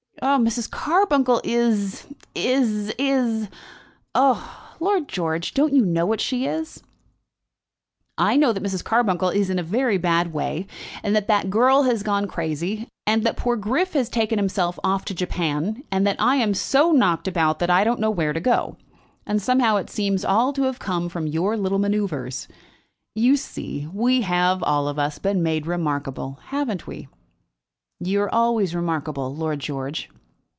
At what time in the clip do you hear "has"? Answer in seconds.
11.83-12.03, 13.93-14.09